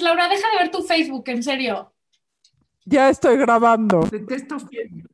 [0.00, 0.28] haces, Laura?
[0.28, 1.92] Deja de ver tu Facebook, en serio.
[2.84, 4.00] Ya estoy grabando.
[4.10, 5.10] Detesto Facebook.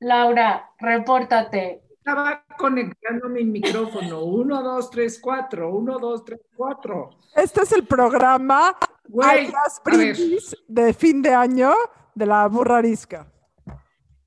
[0.00, 1.82] Laura, repórtate.
[1.90, 4.24] Estaba conectando mi micrófono.
[4.24, 5.74] Uno, dos, tres, cuatro.
[5.74, 7.10] Uno, dos, tres, cuatro.
[7.36, 9.52] Este es el programa Güey.
[9.84, 11.74] Brindis de fin de año
[12.14, 13.30] de la burra arisca.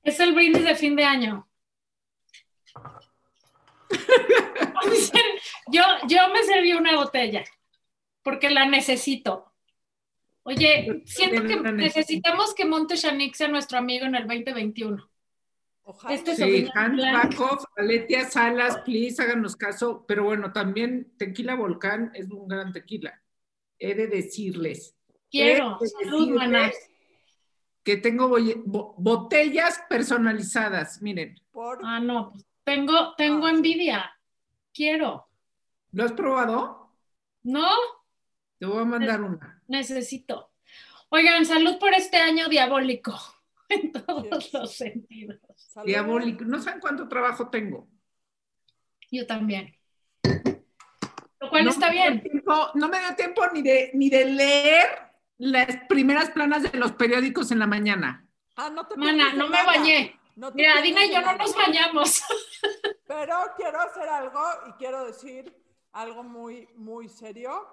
[0.03, 1.47] Es el brindis de fin de año.
[5.71, 7.43] yo, yo me serví una botella
[8.23, 9.52] porque la necesito.
[10.43, 15.09] Oye, siento que necesitamos que Monte Shanik sea nuestro amigo en el 2021.
[15.85, 16.13] Ojalá.
[16.15, 17.01] Este es Sí, Hans.
[17.01, 20.05] Bakov, Aletia Salas, please, háganos caso.
[20.07, 23.21] Pero bueno, también Tequila Volcán es un gran tequila.
[23.79, 24.95] He de decirles
[25.29, 25.77] Quiero.
[26.01, 26.89] Salud, decirles
[27.83, 28.29] que tengo
[28.65, 31.01] bo- botellas personalizadas.
[31.01, 33.51] Miren, Por- Ah, no, pues tengo, tengo Ah.
[33.51, 34.11] envidia.
[34.73, 35.27] Quiero.
[35.91, 36.89] ¿lo has probado?
[37.43, 37.67] No,
[38.57, 39.52] Te voy a mandar una.
[39.67, 40.51] Necesito.
[41.09, 43.13] Oigan, salud por este año diabólico.
[43.69, 45.39] En todos los sentidos.
[45.55, 45.87] Salud.
[45.87, 46.43] Diabólico.
[46.43, 47.87] No saben cuánto trabajo tengo.
[49.09, 49.75] Yo también.
[51.39, 52.21] Lo cual no está dio bien.
[52.21, 54.87] tiempo- no me da tiempo ni de, ni de leer
[55.37, 58.27] las primeras planas de los periódicos en la mañana.
[58.55, 60.19] Ah, no te Mana, no me bañé.
[60.35, 62.21] No te Mira, Dina y yo no nos bañamos.
[63.07, 65.55] Pero quiero hacer algo y quiero decir
[65.93, 67.65] algo muy, muy serio.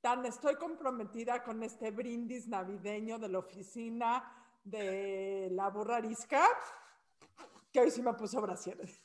[0.00, 4.24] Tan estoy comprometida con este brindis navideño de la oficina
[4.64, 6.42] de la burra arisca
[7.70, 9.00] que hoy sí me puso brasieres.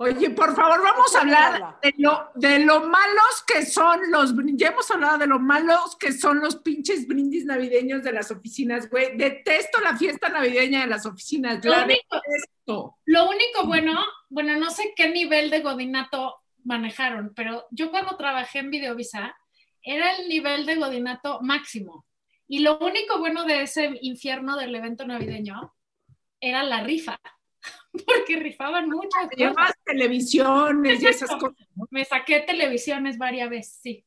[0.00, 4.68] Oye, por favor, vamos a hablar de lo, de lo malos que son los Ya
[4.68, 9.16] hemos hablado de lo malos que son los pinches brindis navideños de las oficinas, güey.
[9.16, 11.64] Detesto la fiesta navideña de las oficinas.
[11.64, 12.96] Lo La único, detesto.
[13.06, 18.60] lo único bueno, bueno, no sé qué nivel de godinato manejaron, pero yo cuando trabajé
[18.60, 19.34] en Videovisa
[19.82, 22.04] era el nivel de godinato máximo.
[22.46, 25.74] Y lo único bueno de ese infierno del evento navideño
[26.40, 27.20] era la rifa,
[28.06, 29.74] porque rifaban muchas cosas.
[29.84, 31.66] Televisiones y esas cosas.
[31.74, 31.86] ¿no?
[31.90, 34.04] Me saqué televisiones varias veces, sí.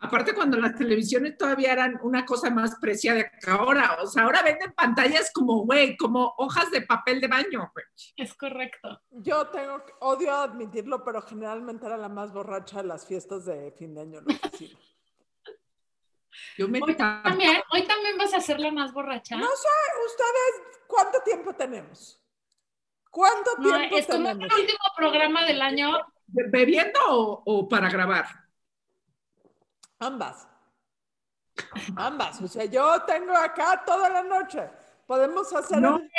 [0.00, 3.96] Aparte, cuando las televisiones todavía eran una cosa más preciada que ahora.
[4.02, 7.86] O sea, ahora venden pantallas como, güey, como hojas de papel de baño, güey.
[8.16, 9.00] Es correcto.
[9.10, 13.72] Yo tengo, que- odio admitirlo, pero generalmente era la más borracha de las fiestas de
[13.72, 14.78] fin de año la oficina.
[16.58, 19.36] Yo me Hoy también, hoy también vas a ser la más borracha.
[19.36, 19.68] No sé,
[20.06, 22.20] ustedes, ¿cuánto tiempo tenemos?
[23.10, 24.44] ¿Cuánto No, tiempo es como tenemos?
[24.52, 25.98] el último programa del año.
[26.26, 28.26] ¿Bebiendo o, o para grabar?
[29.98, 30.48] Ambas.
[31.96, 32.40] Ambas.
[32.42, 34.68] O sea, yo tengo acá toda la noche.
[35.06, 35.80] Podemos hacer.
[35.80, 36.10] No, el-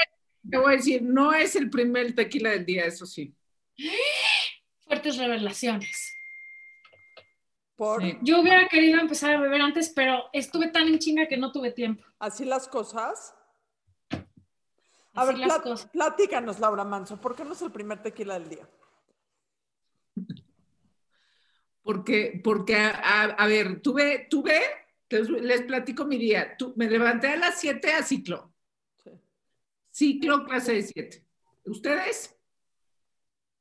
[0.49, 3.35] te voy a decir, no es el primer tequila del día, eso sí.
[4.87, 6.13] Fuertes revelaciones.
[7.75, 8.17] Por Sí.
[8.21, 11.71] Yo hubiera querido empezar a beber antes, pero estuve tan en chinga que no tuve
[11.71, 12.03] tiempo.
[12.19, 13.35] así las cosas.
[14.11, 15.89] A Así ver, las plat- cosas.
[15.91, 18.67] platícanos, Laura Manso, ¿por qué no es el primer tequila del día?
[21.83, 24.59] Porque, porque a, a- a ver, tuve, tuve,
[25.09, 26.57] les, les platico mi día.
[26.57, 28.51] Tu- me levanté a las 7 a ciclo.
[29.03, 29.11] Sí.
[29.91, 31.25] Ciclo clase de 7.
[31.65, 32.35] ¿Ustedes?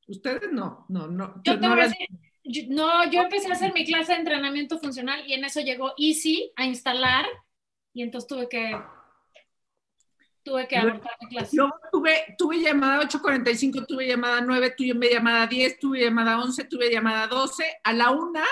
[0.07, 1.41] Ustedes no, no, no.
[1.43, 2.07] Yo no te voy a las- decir,
[2.45, 5.93] yo- no, yo empecé a hacer mi clase de entrenamiento funcional y en eso llegó
[5.97, 7.25] Easy a instalar
[7.93, 8.75] y entonces tuve que
[10.43, 11.55] tuve que abortar mi clase.
[11.57, 16.91] Luego tuve, tuve llamada 8.45, tuve llamada 9, tuve llamada 10, tuve llamada 11, tuve
[16.91, 18.43] llamada 12, a la una,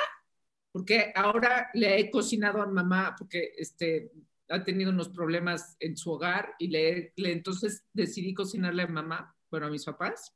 [0.71, 4.11] porque ahora le he cocinado a mamá, porque este,
[4.49, 9.35] ha tenido unos problemas en su hogar y le, le- entonces decidí cocinarle a mamá,
[9.51, 10.33] bueno, a mis papás.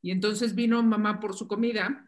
[0.00, 2.07] Y entonces vino mamá por su comida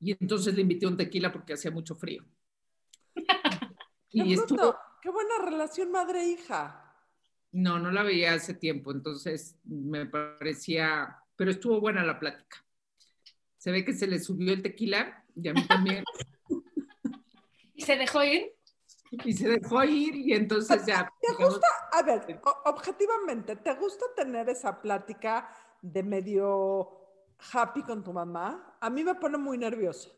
[0.00, 2.24] y entonces le invité un tequila porque hacía mucho frío.
[4.08, 6.96] Qué Y estuvo, qué buena relación madre-hija.
[7.52, 12.64] No, no la veía hace tiempo, entonces me parecía, pero estuvo buena la plática.
[13.56, 16.02] Se ve que se le subió el tequila y a mí también,
[17.74, 18.52] Y se dejó ir.
[19.24, 21.10] y se dejó ir y entonces ya.
[21.20, 21.68] ¿Te digamos, gusta?
[21.92, 25.48] A ver, objetivamente, ¿te gusta tener esa plática
[25.82, 26.99] de medio
[27.52, 28.76] happy con tu mamá?
[28.80, 30.10] A mí me pone muy nerviosa.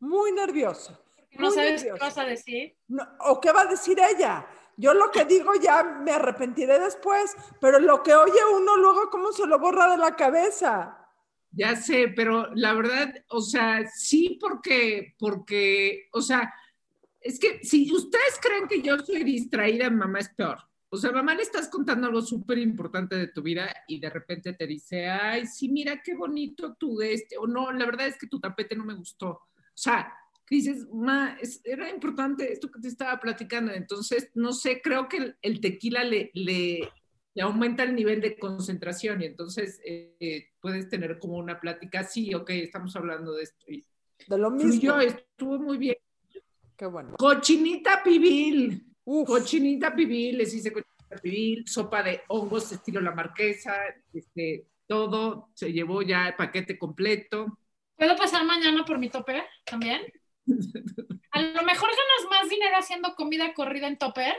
[0.00, 0.98] Muy nerviosa.
[1.32, 2.76] No muy sabes qué vas a decir.
[2.88, 4.46] No, ¿O qué va a decir ella?
[4.76, 9.32] Yo lo que digo ya me arrepentiré después, pero lo que oye uno luego, ¿cómo
[9.32, 10.98] se lo borra de la cabeza?
[11.50, 16.52] Ya sé, pero la verdad, o sea, sí porque, porque, o sea,
[17.20, 20.58] es que si ustedes creen que yo soy distraída, mamá es peor.
[20.88, 24.52] O sea, mamá le estás contando algo súper importante de tu vida y de repente
[24.52, 28.28] te dice, ay, sí, mira qué bonito tu este, o no, la verdad es que
[28.28, 29.28] tu tapete no me gustó.
[29.30, 30.12] O sea,
[30.46, 33.72] que dices, ma, es- era importante esto que te estaba platicando.
[33.72, 36.88] Entonces, no sé, creo que el, el tequila le, le,
[37.34, 42.32] le aumenta el nivel de concentración y entonces eh, puedes tener como una plática, sí,
[42.32, 43.64] ok, estamos hablando de esto.
[43.66, 43.84] Y
[44.28, 44.70] De lo mismo.
[44.70, 45.96] fluyó, estuvo muy bien.
[46.76, 47.16] Qué bueno.
[47.18, 48.84] Cochinita pibil.
[49.08, 53.72] Uf, Cochinita pibil, les hice cochinita pibil, sopa de hongos estilo la marquesa,
[54.12, 57.58] este, todo, se llevó ya el paquete completo.
[57.96, 60.02] ¿Puedo pasar mañana por mi topper también?
[61.32, 64.34] A lo mejor ganas más dinero haciendo comida corrida en topper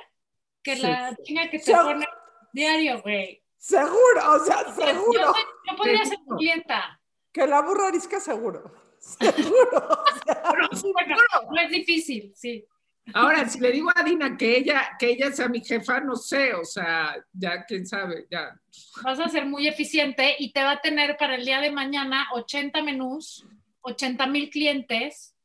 [0.63, 0.81] que Sí.
[0.81, 2.05] la chinga que te pone
[2.53, 3.41] diario, güey.
[3.57, 5.33] seguro, o sea, seguro.
[5.69, 6.37] yo podría ser tu Seguro.
[6.37, 6.99] clienta.
[7.31, 8.71] Que la burra arisca seguro.
[8.99, 9.69] Seguro.
[9.77, 11.15] o sea, Pero Bueno,
[11.51, 12.65] no es difícil, sí.
[13.13, 16.53] Ahora, si le digo a Dina que ella, que ella sea mi jefa, no sé,
[16.53, 18.59] o sea, ya quién sabe, ya.
[19.03, 22.27] Vas a ser muy eficiente y te va a tener para el día de mañana
[22.33, 23.45] 80 menús,
[23.81, 25.35] 80 mil clientes.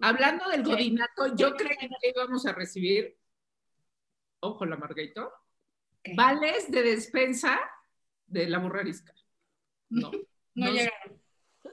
[0.00, 3.16] Hablando del godinato, yo creí que íbamos a recibir,
[4.40, 5.32] ojo, la Margarito,
[6.14, 7.60] vales de despensa
[8.26, 9.12] de la burra arisca.
[9.90, 10.10] No.
[10.56, 11.20] No no llegaron.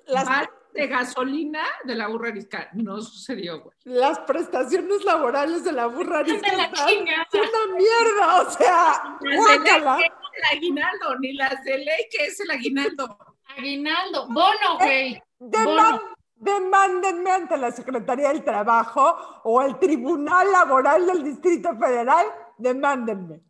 [0.07, 2.69] las, Vales de gasolina de la burra arisca.
[2.73, 3.75] No sucedió, güey.
[3.83, 7.27] las prestaciones laborales de la burra arisca De la chingada.
[7.33, 9.97] una mierda, o sea, Las de ley guácala.
[9.97, 10.11] que es
[10.51, 13.17] el aguinaldo, ni las de ley que es el aguinaldo.
[13.57, 15.21] Aguinaldo, bono, güey.
[15.39, 16.01] Deman-
[16.35, 22.25] demándenme ante la Secretaría del Trabajo o el Tribunal Laboral del Distrito Federal,
[22.57, 23.41] demándenme.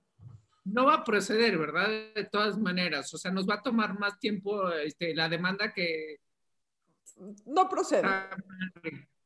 [0.65, 1.87] No va a proceder, ¿verdad?
[2.15, 3.13] De todas maneras.
[3.13, 6.17] O sea, nos va a tomar más tiempo este, la demanda que.
[7.45, 8.07] No procede.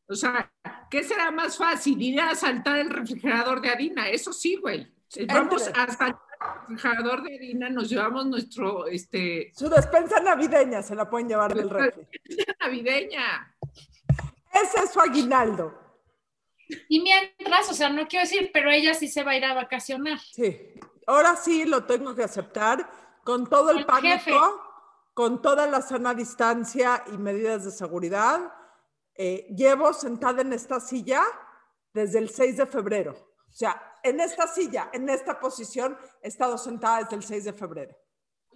[0.08, 0.52] O sea,
[0.90, 2.02] ¿qué será más fácil?
[2.02, 4.10] Ir a asaltar el refrigerador de harina.
[4.10, 4.92] Eso sí, güey.
[5.28, 10.96] Vamos a asaltar el refrigerador de harina, nos llevamos nuestro, este, Su despensa navideña se
[10.96, 12.06] la pueden llevar del refri.
[12.60, 13.56] navideña.
[14.54, 15.74] Ese es su aguinaldo.
[16.90, 19.54] Y mientras, o sea, no quiero decir, pero ella sí se va a ir a
[19.54, 20.20] vacacionar.
[20.20, 20.74] Sí.
[21.08, 22.90] Ahora sí lo tengo que aceptar
[23.24, 24.31] con todo el El pánico, jefe.
[25.16, 28.54] Con toda la sana distancia y medidas de seguridad.
[29.16, 31.24] Eh, llevo sentada en esta silla
[31.94, 33.14] desde el 6 de febrero.
[33.50, 37.54] O sea, en esta silla, en esta posición, he estado sentada desde el 6 de
[37.54, 37.96] febrero.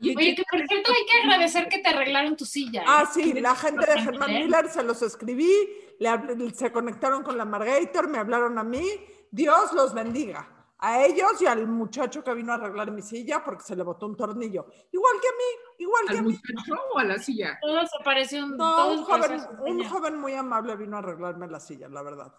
[0.01, 2.81] Y- Oye, que por cierto hay que agradecer que te arreglaron tu silla.
[2.81, 2.85] ¿eh?
[2.87, 4.29] Ah, sí, la gente de Germán.
[4.33, 5.49] Miller se los escribí,
[5.97, 8.85] le se conectaron con la Margator, me hablaron a mí.
[9.31, 10.58] Dios los bendiga.
[10.81, 14.05] A ellos y al muchacho que vino a arreglar mi silla porque se le botó
[14.05, 14.65] un tornillo.
[14.91, 16.31] Igual que a mí, igual que ¿Al a mí.
[16.33, 17.57] muchacho o a la silla?
[17.61, 18.55] Todo se parece un.
[18.55, 22.33] No, un joven, un joven muy amable vino a arreglarme la silla, la verdad.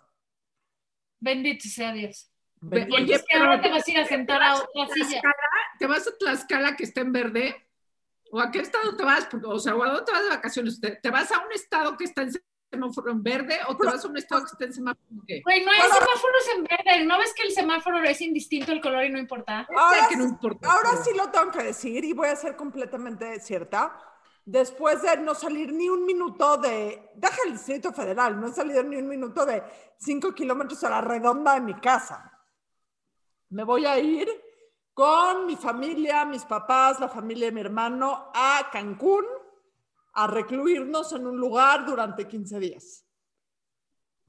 [1.18, 2.30] Bendito sea Dios.
[2.62, 5.20] Y Oye, entonces, ¿qué pero- ahora te vas a ir a sentar a otra silla.
[5.78, 7.68] ¿Te vas a Tlaxcala que está en verde?
[8.32, 9.28] ¿O a qué estado te vas?
[9.44, 10.80] O sea, ¿o a dónde te vas de vacaciones?
[10.80, 12.32] ¿Te, te vas a un estado que está en
[12.70, 15.40] semáforo en verde o te vas a un estado que está en semáforo en qué?
[15.42, 17.04] Güey, no hay Ahora- semáforos en verde.
[17.04, 19.66] ¿No ves que el semáforo es indistinto el color y no importa?
[19.76, 22.56] Ahora, que no sí- importa, ahora sí lo tengo que decir y voy a ser
[22.56, 23.98] completamente cierta.
[24.44, 28.82] Después de no salir ni un minuto de, deja el Distrito Federal, no he salido
[28.82, 29.62] ni un minuto de
[29.98, 32.32] cinco kilómetros a la redonda de mi casa.
[33.50, 34.28] Me voy a ir
[34.94, 39.24] con mi familia, mis papás, la familia de mi hermano a Cancún
[40.12, 43.04] a recluirnos en un lugar durante 15 días.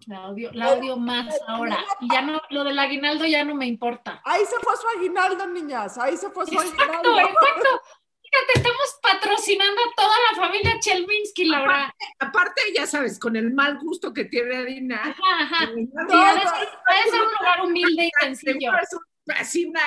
[0.07, 1.77] La odio, la odio más ahora.
[1.99, 4.19] Y ya no, lo del aguinaldo ya no me importa.
[4.25, 7.19] Ahí se fue su aguinaldo, niñas, ahí se fue su Exacto, aguinaldo.
[7.19, 7.81] exacto.
[8.23, 11.93] Fíjate, estamos patrocinando a toda la familia Chelminsky, Laura.
[12.17, 15.65] Aparte, ya sabes, con el mal gusto que tiene Adina, Ajá, ajá.
[15.75, 16.49] Sí, No, ha de no.
[16.49, 18.71] ser, un lugar humilde y sencillo.
[18.81, 19.81] es un- así una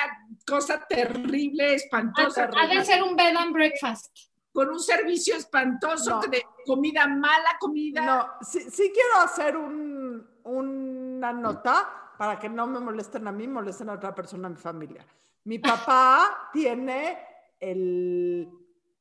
[0.47, 4.15] cosa terrible, espantosa, Ha de ser un bed and breakfast.
[4.55, 6.21] Con un servicio espantoso No.
[6.21, 8.07] de comida mala, comida.
[8.07, 13.49] No, sí, sí quiero hacer un- una nota para que no me molesten a mí,
[13.49, 15.05] molesten a otra persona en mi familia.
[15.45, 17.19] Mi papá tiene
[17.59, 18.49] el-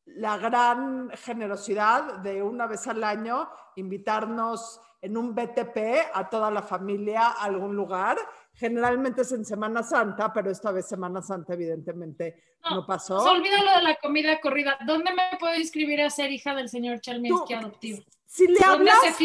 [0.08, 5.78] la gran generosidad de una vez al año invitarnos en un BTP
[6.14, 8.18] a toda la familia a algún lugar.
[8.54, 13.20] Generalmente es en Semana Santa, pero esta vez Semana Santa evidentemente no, No, pasó.
[13.20, 14.78] Se olvida lo de la comida corrida.
[14.88, 18.02] ¿Dónde me puedo inscribir a ser hija del señor Chelminsky Tú- adoptivo?
[18.26, 19.18] Si le ¿Dónde hablas,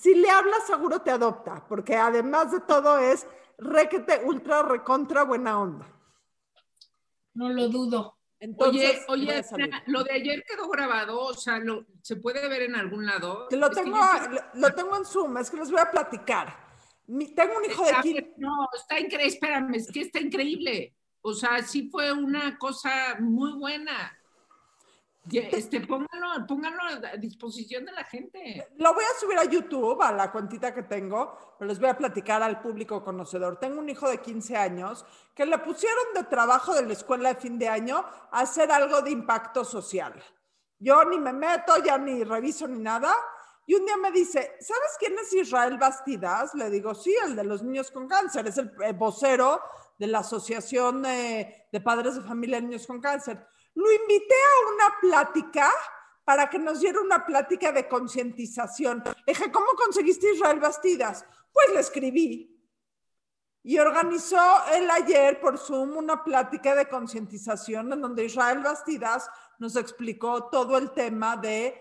[0.00, 3.26] si le hablas seguro te adopta, porque además de todo es
[3.58, 5.86] requete ultra recontra buena onda.
[7.34, 8.16] No lo dudo.
[8.38, 12.76] Entonces, oye, oye, lo de ayer quedó grabado, o sea, lo- ¿se puede ver en
[12.76, 13.48] algún lado?
[13.50, 13.96] Lo tengo,
[14.30, 16.66] yo- lo, tengo en Zoom, es que les voy a platicar.
[17.06, 18.20] Mi- tengo un hijo de A 15.
[18.20, 20.94] ver, No, está increíble, espérame, es que está increíble.
[21.22, 24.16] O sea, sí fue una cosa muy buena.
[25.32, 28.68] Este, pónganlo, pónganlo a disposición de la gente.
[28.76, 31.98] Lo voy a subir a YouTube, a la cuentita que tengo, pero les voy a
[31.98, 33.58] platicar al público conocedor.
[33.58, 35.04] Tengo un hijo de 15 años
[35.34, 39.02] que le pusieron de trabajo de la escuela de fin de año a hacer algo
[39.02, 40.22] de impacto social.
[40.78, 43.12] Yo ni me meto, ya ni reviso ni nada.
[43.66, 46.54] Y un día me dice, ¿sabes quién es Israel Bastidas?
[46.54, 49.60] Le digo, sí, el de los niños con cáncer, es el vocero
[49.98, 53.44] de la Asociación de, de Padres de Familia de Niños con Cáncer.
[53.76, 55.70] Lo invité a una plática
[56.24, 59.04] para que nos diera una plática de concientización.
[59.26, 61.24] dije, ¿cómo conseguiste Israel Bastidas?
[61.52, 62.52] Pues le escribí.
[63.62, 64.40] Y organizó
[64.72, 69.28] él ayer por Zoom una plática de concientización en donde Israel Bastidas
[69.58, 71.80] nos explicó todo el tema de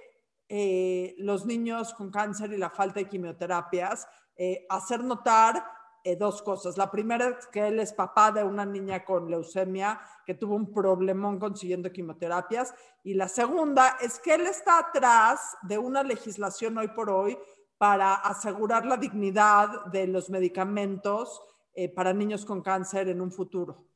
[0.50, 5.66] eh, los niños con cáncer y la falta de quimioterapias, eh, hacer notar
[6.06, 6.78] eh, dos cosas.
[6.78, 10.72] La primera es que él es papá de una niña con leucemia que tuvo un
[10.72, 12.76] problemón consiguiendo quimioterapias.
[13.04, 17.36] Y la segunda es que él está atrás de una legislación hoy por hoy
[17.80, 21.42] para asegurar la dignidad de los medicamentos
[21.74, 23.88] eh, para niños con cáncer en un futuro.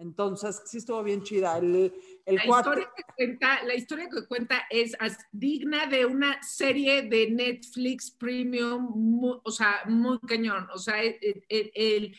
[0.00, 1.58] Entonces, sí estuvo bien chida.
[1.58, 1.92] El,
[2.24, 4.96] la, historia que cuenta, la historia que cuenta es
[5.30, 10.66] digna de una serie de Netflix Premium, o sea, muy cañón.
[10.72, 12.16] O sea, el,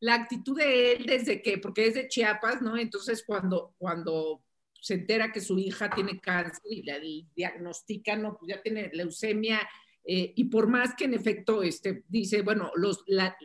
[0.00, 2.76] la actitud de él desde que, porque es de Chiapas, ¿no?
[2.76, 4.42] Entonces, cuando, cuando
[4.80, 8.36] se entera que su hija tiene cáncer y le diagnostican, ¿no?
[8.36, 9.60] Pues ya tiene leucemia,
[10.04, 13.36] eh, y por más que en efecto este, dice, bueno, los, la,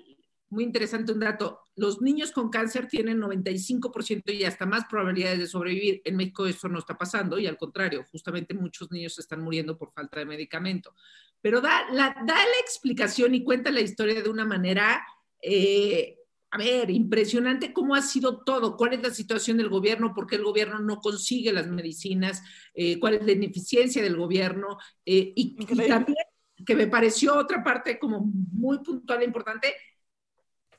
[0.50, 5.48] muy interesante un dato, los niños con cáncer tienen 95% y hasta más probabilidades de
[5.48, 6.02] sobrevivir.
[6.06, 9.92] En México eso no está pasando y al contrario, justamente muchos niños están muriendo por
[9.92, 10.94] falta de medicamento.
[11.42, 15.06] Pero da la, da la explicación y cuenta la historia de una manera,
[15.42, 16.18] eh,
[16.52, 20.36] a ver, impresionante cómo ha sido todo, cuál es la situación del gobierno, por qué
[20.36, 22.42] el gobierno no consigue las medicinas,
[22.74, 26.18] eh, cuál es la ineficiencia del gobierno eh, y, y también
[26.66, 29.76] que me pareció otra parte como muy puntual e importante,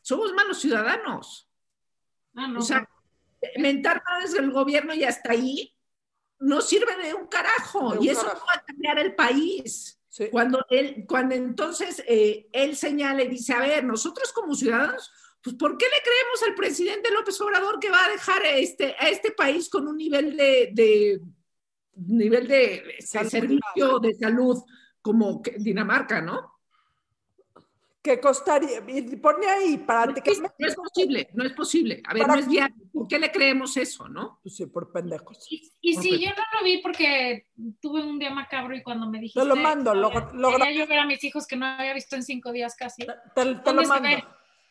[0.06, 1.48] somos malos ciudadanos.
[2.36, 2.88] Ah, no, o sea,
[3.58, 5.74] mentar más del gobierno y hasta ahí
[6.38, 8.00] no sirve de un carajo.
[8.00, 10.00] y eso no va a cambiar el país.
[10.30, 15.10] Cuando, él, cuando entonces eh, él señala y dice, a ver, nosotros como ciudadanos,
[15.42, 18.94] pues ¿por qué le creemos al presidente López Obrador que va a dejar a este,
[19.00, 21.20] a este país con un nivel de, de
[21.96, 24.62] nivel de, servicio de salud
[25.02, 26.55] como Dinamarca, ¿no?
[28.06, 32.02] Que costaría, y pone ahí para no, no es posible, no es posible.
[32.06, 32.76] A ver, no es viable.
[32.92, 34.38] ¿Por qué le creemos eso, no?
[34.42, 35.44] Pues sí, por pendejos.
[35.50, 37.48] Y, si yo no lo vi porque
[37.80, 39.40] tuve un día macabro y cuando me dijiste...
[39.40, 40.76] Te lo mando, lo, lo grabé.
[40.76, 43.04] yo ver a mis hijos que no había visto en cinco días casi.
[43.34, 44.08] Te, lo mando.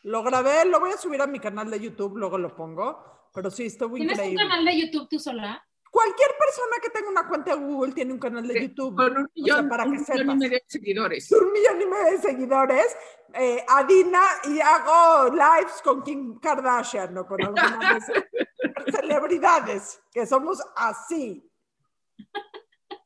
[0.04, 3.30] Lo grabé, lo voy a subir a mi canal de YouTube, luego lo pongo.
[3.34, 4.14] Pero sí, estuvo increíble.
[4.14, 5.65] ¿Tienes un canal de YouTube tú sola?
[5.96, 8.94] Cualquier persona que tenga una cuenta de Google tiene un canal de YouTube.
[8.96, 11.32] Con un millón, para que millón y medio de seguidores.
[11.32, 12.96] Un millón y medio de seguidores.
[13.32, 18.04] Eh, Adina y hago lives con Kim Kardashian, no con algunas
[18.94, 21.50] celebridades, que somos así.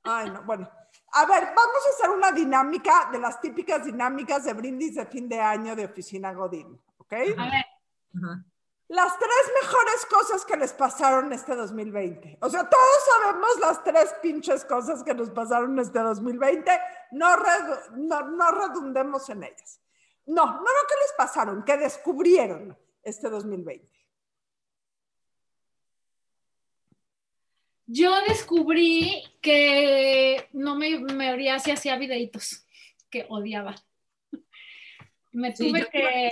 [0.02, 0.68] Ay, no, bueno.
[1.12, 5.28] A ver, vamos a hacer una dinámica de las típicas dinámicas de brindis de fin
[5.28, 7.12] de año de Oficina Godín, ¿ok?
[7.12, 7.36] A ver.
[8.16, 8.44] Ajá
[8.90, 12.38] las tres mejores cosas que les pasaron este 2020.
[12.40, 16.72] O sea, todos sabemos las tres pinches cosas que nos pasaron este 2020.
[17.12, 19.80] No, no, redundemos en ellas.
[20.26, 23.88] No, no lo que les pasaron, que descubrieron este 2020.
[27.86, 32.66] Yo descubrí que no me, me oría si hacía videitos,
[33.08, 33.76] que odiaba.
[35.30, 36.30] Me tuve que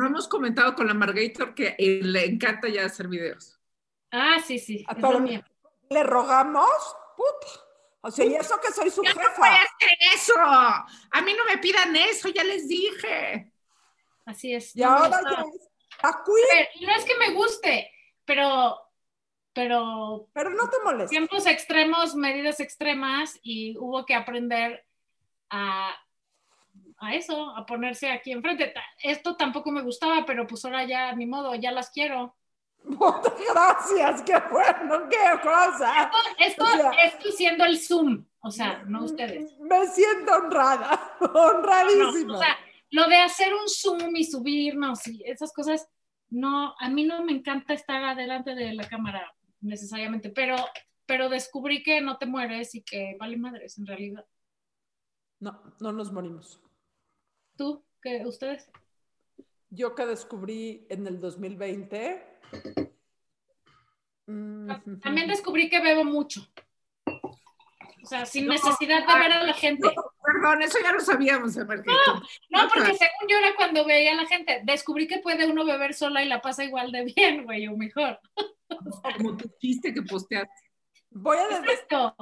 [0.00, 3.60] no hemos comentado con la Margator que eh, le encanta ya hacer videos.
[4.10, 4.84] Ah, sí, sí.
[5.90, 7.62] le rogamos, puta.
[8.00, 9.20] O sea, y eso que soy su jefa.
[9.20, 10.34] No voy a hacer eso.
[10.38, 13.52] A mí no me pidan eso, ya les dije.
[14.24, 14.74] Así es.
[14.74, 17.92] Y ahora ya no es que me guste,
[18.24, 18.80] pero
[19.52, 21.10] pero pero no te molestes.
[21.10, 24.86] Tiempos extremos, medidas extremas y hubo que aprender
[25.50, 25.94] a
[27.00, 28.72] a eso, a ponerse aquí enfrente.
[29.02, 32.36] Esto tampoco me gustaba, pero pues ahora ya, ni modo, ya las quiero.
[32.84, 36.10] Muchas gracias, qué bueno, qué cosa.
[36.38, 36.64] Esto,
[37.02, 39.58] esto, siendo el Zoom, o sea, no ustedes.
[39.58, 42.36] Me siento honrada, honradísima.
[42.36, 42.56] o sea,
[42.90, 45.88] lo de hacer un Zoom y subirnos y esas cosas,
[46.28, 50.56] no, a mí no me encanta estar adelante de la cámara necesariamente, pero,
[51.06, 54.26] pero descubrí que no te mueres y que vale madres en realidad.
[55.38, 56.60] No, no nos morimos.
[57.60, 57.84] ¿Tú?
[58.00, 58.70] ¿Qué, ¿Ustedes?
[59.68, 62.24] Yo que descubrí en el 2020.
[64.24, 64.70] Mm,
[65.02, 66.40] También descubrí que bebo mucho.
[67.04, 69.86] O sea, sin necesidad de ver a la gente.
[70.24, 74.26] perdón, eso ya lo sabíamos, No, no, porque según yo era cuando veía a la
[74.26, 77.76] gente, descubrí que puede uno beber sola y la pasa igual de bien, güey, o
[77.76, 78.18] mejor.
[79.18, 80.70] Como tu chiste que posteaste.
[81.10, 82.16] Voy a esto.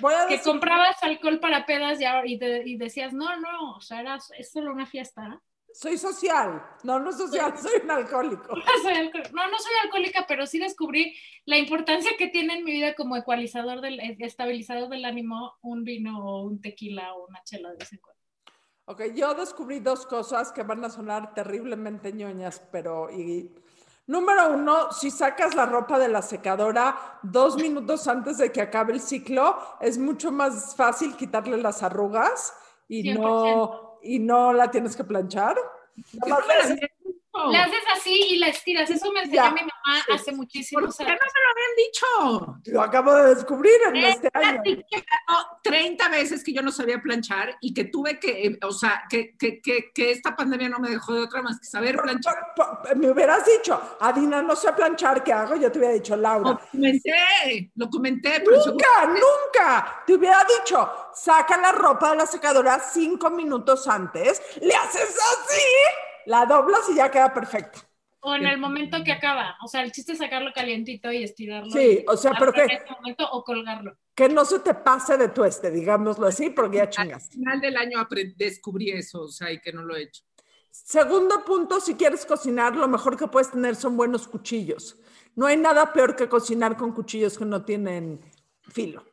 [0.00, 0.38] Voy a decir...
[0.38, 4.72] Que comprabas alcohol para pedas y, y, decías, no, no, o sea, era, es solo
[4.72, 5.40] una fiesta.
[5.74, 6.62] Soy social.
[6.82, 8.54] No, no social, soy un alcohólico.
[9.32, 13.16] No, no soy alcohólica, pero sí descubrí la importancia que tiene en mi vida como
[13.16, 17.92] ecualizador, del, estabilizador del ánimo un vino o un tequila o una chela de vez
[17.92, 18.20] en cuando.
[18.84, 23.50] Ok, yo descubrí dos cosas que van a sonar terriblemente ñoñas, pero y,
[24.06, 28.92] número uno, si sacas la ropa de la secadora dos minutos antes de que acabe
[28.92, 32.54] el ciclo, es mucho más fácil quitarle las arrugas
[32.88, 35.56] y no y no la tienes que planchar.
[37.50, 38.90] Le haces así y la estiras.
[38.90, 40.96] Eso me enseñó mi mamá hace muchísimos años.
[40.96, 42.72] ¿Por qué no me lo habían dicho?
[42.72, 44.62] Lo acabo de descubrir en este año.
[45.62, 49.34] 30 veces que yo no sabía planchar y que tuve que, eh, o sea, que,
[49.38, 52.34] que, que, que esta pandemia no me dejó de otra más que saber planchar.
[52.96, 55.56] me hubieras dicho, Adina, no sé planchar, ¿qué hago?
[55.56, 56.50] Yo te hubiera dicho, Laura.
[56.50, 58.44] Lo comenté, lo comenté.
[58.44, 60.02] nunca, nunca.
[60.06, 66.11] Te hubiera dicho, saca la ropa de la secadora cinco minutos antes, le haces así
[66.26, 67.80] la doblas y ya queda perfecta.
[68.20, 69.56] O en el momento que acaba.
[69.64, 71.70] O sea, el chiste es sacarlo calientito y estirarlo.
[71.70, 72.62] Sí, o sea, pero que.
[72.62, 73.96] En momento, o colgarlo.
[74.14, 77.26] Que no se te pase de tu este, digámoslo así, porque ya chingas.
[77.26, 80.22] Al final del año descubrí eso, o sea, y que no lo he hecho.
[80.70, 84.96] Segundo punto, si quieres cocinar, lo mejor que puedes tener son buenos cuchillos.
[85.34, 88.20] No hay nada peor que cocinar con cuchillos que no tienen
[88.68, 89.04] filo.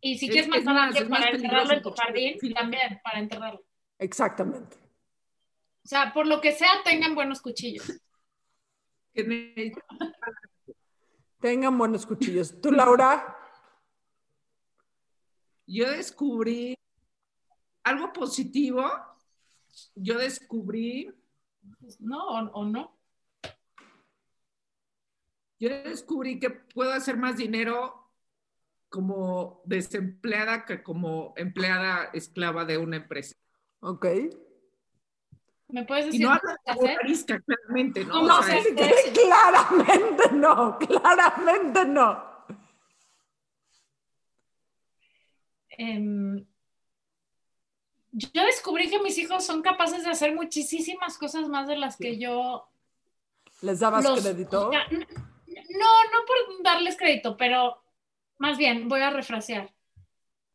[0.00, 3.62] Y si quieres más adelante para enterrarlo en tu jardín, también, para enterrarlo.
[3.98, 4.76] Exactamente.
[5.88, 7.90] O sea, por lo que sea, tengan buenos cuchillos.
[11.40, 12.60] tengan buenos cuchillos.
[12.60, 13.34] ¿Tú, Laura?
[15.66, 16.76] Yo descubrí
[17.84, 18.84] algo positivo.
[19.94, 21.10] Yo descubrí.
[22.00, 22.94] No, o, no.
[25.58, 28.12] Yo descubrí que puedo hacer más dinero
[28.90, 33.36] como desempleada que como empleada esclava de una empresa.
[33.80, 34.04] Ok.
[35.68, 36.22] ¿Me puedes decir?
[36.22, 38.22] Y no hablo de claramente, ¿no?
[38.22, 38.38] No,
[39.12, 42.28] claramente no, claramente no.
[45.70, 46.46] Em,
[48.12, 52.18] yo descubrí que mis hijos son capaces de hacer muchísimas cosas más de las que
[52.18, 52.66] yo...
[53.60, 54.70] ¿Les dabas crédito?
[54.72, 57.82] No, no por darles crédito, pero
[58.38, 59.70] más bien voy a refrasear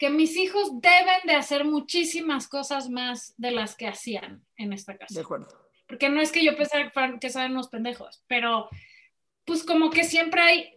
[0.04, 4.98] que mis hijos deben de hacer muchísimas cosas más de las que hacían en esta
[4.98, 5.14] casa.
[5.14, 5.48] De acuerdo.
[5.88, 8.68] Porque no es que yo pensara que sean unos pendejos, pero
[9.46, 10.74] pues como que siempre hay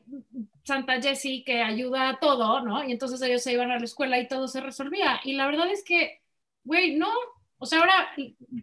[0.62, 2.84] Santa Jessie que ayuda a todo, ¿no?
[2.84, 5.20] Y entonces ellos se iban a la escuela y todo se resolvía.
[5.24, 6.22] Y la verdad es que,
[6.62, 7.10] güey, no.
[7.58, 8.12] O sea, ahora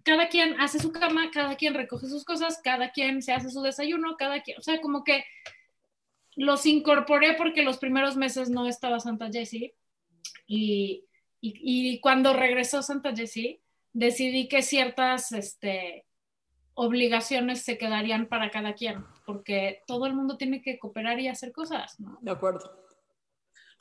[0.05, 3.61] cada quien hace su cama, cada quien recoge sus cosas, cada quien se hace su
[3.61, 5.25] desayuno, cada quien, o sea, como que
[6.37, 9.73] los incorporé porque los primeros meses no estaba Santa Jessie
[10.47, 11.05] y,
[11.41, 16.05] y, cuando regresó Santa Jessie, decidí que ciertas este,
[16.73, 21.51] obligaciones se quedarían para cada quien, porque todo el mundo tiene que cooperar y hacer
[21.51, 21.99] cosas.
[21.99, 22.17] ¿no?
[22.21, 22.85] De acuerdo.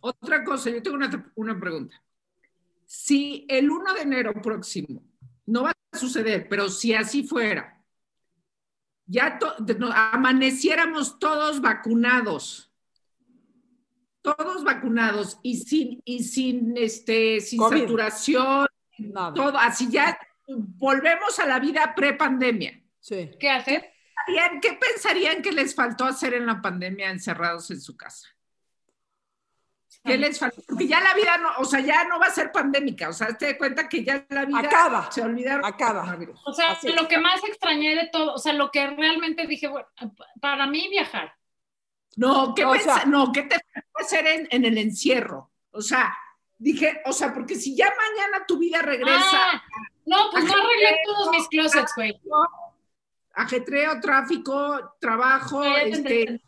[0.00, 2.02] Otra cosa, yo tengo una, una pregunta.
[2.84, 5.02] Si el 1 de enero próximo,
[5.46, 7.82] no va a suceder, pero si así fuera,
[9.06, 9.38] ya
[10.12, 12.71] amaneciéramos todos vacunados,
[14.22, 18.66] todos vacunados y sin, y sin, este, sin saturación,
[19.34, 22.80] todo, así ya volvemos a la vida pre-pandemia.
[23.00, 23.30] Sí.
[23.38, 23.92] ¿Qué hacer?
[24.60, 28.28] ¿Qué pensarían que les faltó hacer en la pandemia encerrados en su casa?
[30.04, 30.62] ¿Qué les faltó?
[30.66, 33.36] Porque ya la vida no, o sea, ya no va a ser pandémica, o sea,
[33.36, 35.64] te das cuenta que ya la vida acaba, se olvidaron.
[35.64, 36.18] Acaba.
[36.44, 39.86] O sea, lo que más extrañé de todo, o sea, lo que realmente dije, bueno,
[40.40, 41.32] para mí viajar,
[42.16, 42.64] no, ¿qué,
[43.06, 43.56] no, ¿qué te
[43.94, 45.50] hacer en, en, el encierro?
[45.70, 46.16] O sea,
[46.58, 49.20] dije, o sea, porque si ya mañana tu vida regresa.
[49.32, 49.62] Ah,
[50.06, 52.20] no, pues no arreglé todos mis closets, güey.
[53.34, 56.40] Ajetreo, tráfico, trabajo, este.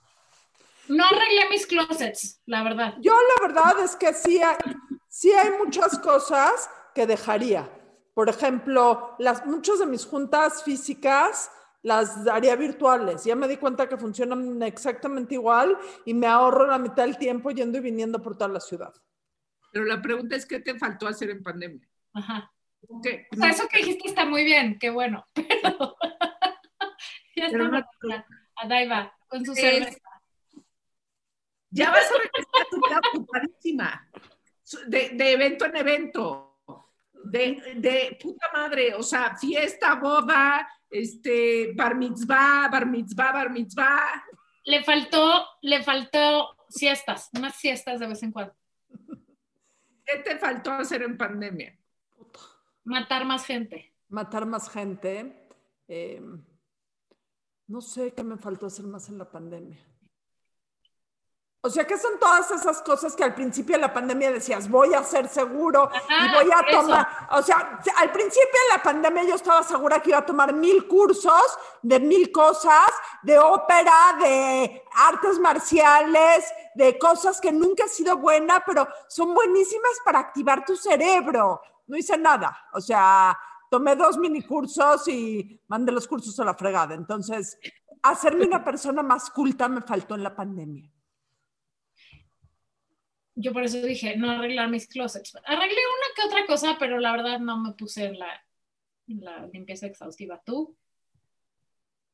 [0.89, 2.95] No arreglé mis closets, la verdad.
[3.01, 4.57] Yo la verdad es que sí hay,
[5.09, 7.71] sí hay muchas cosas que dejaría.
[8.13, 11.51] Por ejemplo, las, muchas de mis juntas físicas
[11.85, 13.25] las haría virtuales.
[13.25, 17.51] Ya me di cuenta que funcionan exactamente igual y me ahorro la mitad del tiempo
[17.51, 18.93] yendo y viniendo por toda la ciudad.
[19.71, 21.87] Pero la pregunta es, ¿qué te faltó hacer en pandemia?
[22.15, 22.51] Ajá.
[22.89, 25.27] O sea, eso que dijiste está muy bien, qué bueno.
[27.35, 28.27] Pero ya está.
[28.57, 29.99] Adaiva, con su cerveza.
[31.71, 34.09] Ya vas a regresar a tu vida ocupadísima.
[34.87, 36.61] De, de evento en evento,
[37.25, 44.25] de, de, puta madre, o sea, fiesta, boda, este, bar mitzvah, bar mitzvah, bar mitzvah.
[44.65, 48.55] Le faltó, le faltó siestas, unas siestas de vez en cuando.
[50.07, 51.77] ¿Qué te faltó hacer en pandemia?
[52.85, 53.93] Matar más gente.
[54.09, 55.49] Matar más gente.
[55.89, 56.23] Eh,
[57.67, 59.85] no sé qué me faltó hacer más en la pandemia.
[61.67, 64.93] O sea, ¿qué son todas esas cosas que al principio de la pandemia decías, voy
[64.93, 67.09] a ser seguro y voy a tomar?
[67.31, 70.87] O sea, al principio de la pandemia yo estaba segura que iba a tomar mil
[70.87, 72.91] cursos de mil cosas,
[73.23, 79.93] de ópera, de artes marciales, de cosas que nunca he sido buena, pero son buenísimas
[80.05, 81.63] para activar tu cerebro.
[81.87, 82.69] No hice nada.
[82.75, 83.39] O sea,
[83.71, 86.95] tomé dos mini cursos y mandé los cursos a la fregada.
[86.95, 87.57] Entonces,
[88.03, 90.94] hacerme una persona más culta me faltó en la pandemia
[93.37, 95.35] yo por eso dije, no arreglar mis closets.
[95.45, 98.45] Arreglé una que otra cosa, pero la verdad no me puse en la,
[99.07, 100.41] la limpieza exhaustiva.
[100.45, 100.77] ¿Tú?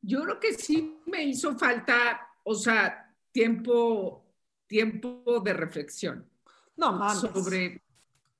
[0.02, 4.24] Yo creo que sí me hizo falta, o sea, tiempo,
[4.66, 6.28] tiempo de reflexión.
[6.76, 7.20] No mames.
[7.20, 7.82] Sobre.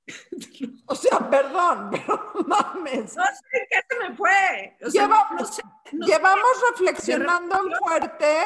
[0.86, 3.14] O sea, perdón, pero mames.
[3.14, 4.76] No sé qué se me fue.
[4.84, 5.62] O sea, no sé,
[5.92, 6.64] no llevamos sé.
[6.72, 8.38] reflexionando en fuerte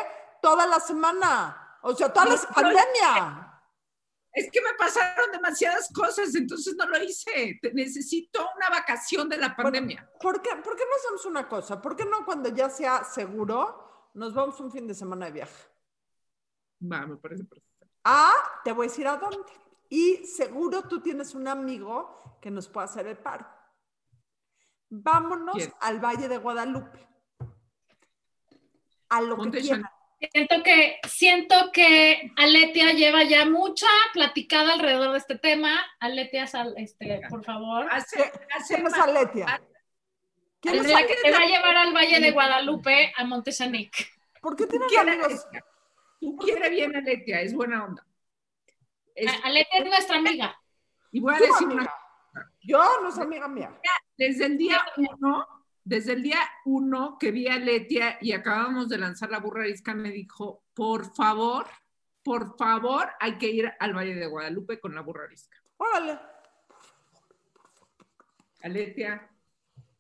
[0.42, 1.78] toda la semana.
[1.80, 3.43] O sea, toda la pandemia.
[4.34, 7.60] Es que me pasaron demasiadas cosas, entonces no lo hice.
[7.72, 10.10] Necesito una vacación de la pandemia.
[10.20, 11.80] ¿Por qué, ¿Por qué no hacemos una cosa?
[11.80, 15.68] ¿Por qué no cuando ya sea seguro nos vamos un fin de semana de viaje?
[16.82, 17.86] Va, me parece perfecto.
[18.02, 19.52] Ah, te voy a decir a dónde.
[19.88, 23.46] Y seguro tú tienes un amigo que nos pueda hacer el paro.
[24.90, 25.72] Vámonos ¿Quién?
[25.80, 27.08] al Valle de Guadalupe.
[29.10, 29.84] A lo que quieran.
[30.32, 35.72] Siento que, siento que Aletia lleva ya mucha platicada alrededor de este tema.
[36.00, 36.44] Aletia,
[36.76, 37.86] este, por favor.
[37.90, 38.32] Hace,
[38.68, 39.62] ¿Quién es Aletia?
[40.60, 44.12] ¿Quién es la que te va a llevar al Valle de Guadalupe, a Montesanic.
[44.40, 45.46] ¿Por qué tienes amigos?
[46.20, 48.06] Tú quiere bien Aletia, es buena onda.
[49.14, 50.58] Es, Aletia es nuestra amiga.
[51.12, 51.92] Y voy a decir una
[52.62, 53.78] Yo no soy amiga mía.
[54.16, 55.46] Desde el día uno
[55.84, 59.94] desde el día uno que vi a Letia y acabamos de lanzar la burra arisca,
[59.94, 61.66] me dijo, por favor,
[62.22, 65.58] por favor, hay que ir al Valle de Guadalupe con la burra arisca.
[65.76, 66.18] Órale.
[68.62, 69.28] Aletia,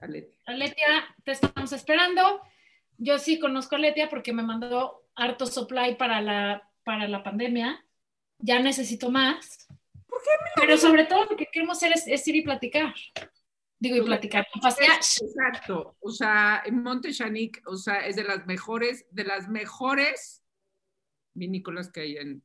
[0.00, 0.38] Aletia.
[0.46, 2.40] Aletia, te estamos esperando.
[2.96, 7.84] Yo sí conozco a Aletia porque me mandó harto supply para la, para la pandemia.
[8.38, 9.68] Ya necesito más.
[10.06, 12.94] ¿Por qué Pero sobre todo lo que queremos hacer es, es ir y platicar.
[13.84, 14.96] Digo, y platicar, pasear.
[14.96, 20.42] Exacto, o sea, en Monte Chanic, o sea, es de las mejores, de las mejores
[21.34, 22.42] vinícolas que hay en,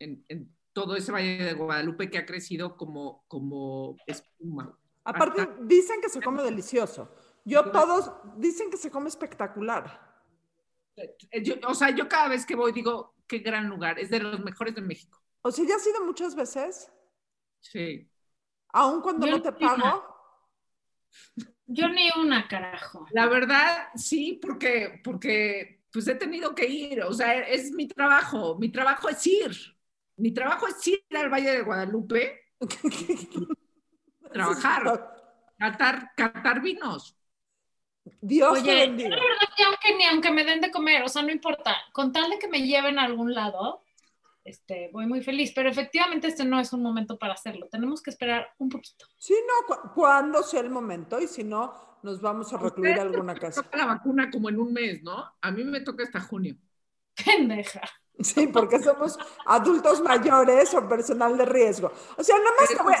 [0.00, 4.76] en, en todo ese Valle de Guadalupe que ha crecido como, como espuma.
[5.04, 7.14] Aparte, Hasta, dicen que se come delicioso.
[7.44, 10.12] Yo todos dicen que se come espectacular.
[11.42, 14.40] Yo, o sea, yo cada vez que voy digo, qué gran lugar, es de los
[14.40, 15.22] mejores de México.
[15.42, 16.90] O sea, ¿ya has ido muchas veces?
[17.60, 18.10] Sí.
[18.70, 20.13] Aún cuando yo no te pago.
[21.66, 23.06] Yo ni una, carajo.
[23.12, 28.58] La verdad, sí, porque, porque pues he tenido que ir, o sea, es mi trabajo,
[28.58, 29.52] mi trabajo es ir,
[30.16, 32.40] mi trabajo es ir al Valle de Guadalupe,
[34.32, 35.14] trabajar,
[35.58, 37.16] catar, catar vinos.
[38.20, 41.30] Dios Oye, la verdad que aunque, ni aunque me den de comer, o sea, no
[41.30, 43.83] importa, con tal de que me lleven a algún lado,
[44.44, 48.10] este, voy muy feliz, pero efectivamente este no es un momento para hacerlo, tenemos que
[48.10, 49.06] esperar un poquito.
[49.18, 53.02] Sí, no, cu cuando sea el momento y si no, nos vamos a recluir a
[53.02, 53.62] alguna casa.
[53.62, 55.24] Toca la vacuna como en un mes, ¿no?
[55.40, 56.56] A mí me toca hasta junio.
[57.24, 57.80] Pendeja.
[58.20, 61.90] Sí, porque somos adultos mayores o personal de riesgo.
[62.16, 62.94] O sea, nada más, te voy,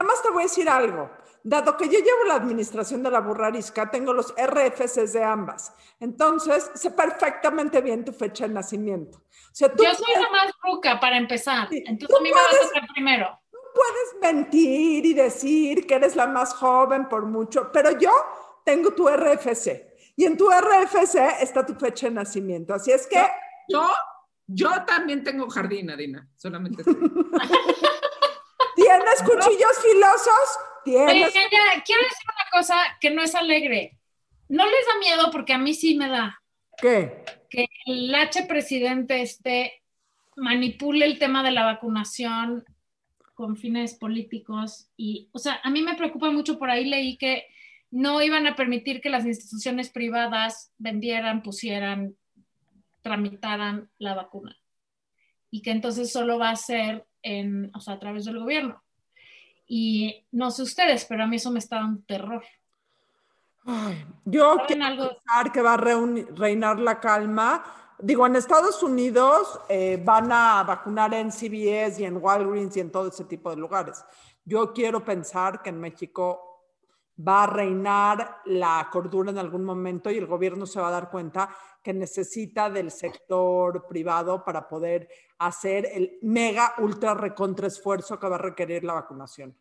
[0.00, 1.10] nada más te voy a decir algo.
[1.42, 5.72] Dado que yo llevo la administración de la burrarisca, tengo los RFCs de ambas.
[5.98, 9.18] Entonces, sé perfectamente bien tu fecha de nacimiento.
[9.18, 11.68] O sea, tú yo soy la más ruca para empezar.
[11.68, 13.40] Sí, Entonces, a mí puedes, me vas a tocar primero.
[13.50, 18.12] Tú puedes mentir y decir que eres la más joven por mucho, pero yo
[18.64, 19.88] tengo tu RFC.
[20.16, 22.74] Y en tu RFC está tu fecha de nacimiento.
[22.74, 23.26] Así es que...
[23.68, 23.88] Yo,
[24.46, 26.28] yo también tengo jardín, Adina.
[26.36, 26.84] Solamente.
[28.80, 30.58] ¿Tienes cuchillos filosos?
[30.84, 31.28] ¿Tienes?
[31.28, 33.98] Oye, ya, quiero decir una cosa que no es alegre.
[34.48, 36.42] No les da miedo porque a mí sí me da.
[36.78, 37.24] ¿Qué?
[37.50, 39.82] Que el H presidente este
[40.36, 42.64] manipule el tema de la vacunación
[43.34, 47.46] con fines políticos y, o sea, a mí me preocupa mucho por ahí leí que
[47.90, 52.14] no iban a permitir que las instituciones privadas vendieran, pusieran,
[53.02, 54.59] tramitaran la vacuna
[55.50, 58.82] y que entonces solo va a ser en, o sea, a través del gobierno.
[59.66, 62.42] Y no sé ustedes, pero a mí eso me está dando terror.
[63.64, 65.08] Ay, yo ¿Saben quiero algo?
[65.08, 67.62] pensar que va a reinar la calma.
[67.98, 72.90] Digo, en Estados Unidos eh, van a vacunar en CVS y en Walgreens y en
[72.90, 74.02] todo ese tipo de lugares.
[74.44, 76.50] Yo quiero pensar que en México
[77.26, 81.10] va a reinar la cordura en algún momento y el gobierno se va a dar
[81.10, 81.50] cuenta
[81.82, 88.36] que necesita del sector privado para poder hacer el mega ultra recontra esfuerzo que va
[88.36, 89.56] a requerir la vacunación.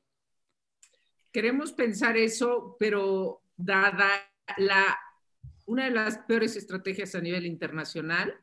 [1.31, 4.09] Queremos pensar eso, pero dada
[4.57, 4.97] la
[5.69, 8.33] una de las peores estrategias a nivel internacional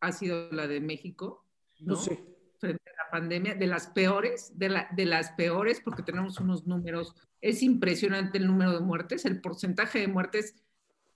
[0.00, 1.44] ha sido la de México,
[1.80, 1.94] ¿no?
[1.94, 2.18] Pues sí.
[2.60, 6.64] Frente a la pandemia, de las peores, de, la, de las peores, porque tenemos unos
[6.66, 10.54] números, es impresionante el número de muertes, el porcentaje de muertes,